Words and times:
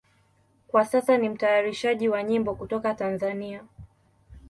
Kwa 0.67 0.85
sasa 0.85 1.17
ni 1.17 1.29
mtayarishaji 1.29 2.09
wa 2.09 2.23
nyimbo 2.23 2.55
kutoka 2.55 2.93
Tanzania. 2.93 3.63